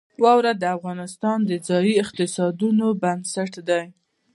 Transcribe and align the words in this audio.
واوره 0.23 0.51
د 0.57 0.63
افغانستان 0.77 1.37
د 1.49 1.51
ځایي 1.67 1.93
اقتصادونو 2.03 2.85
بنسټ 3.01 3.53
دی. 3.69 3.85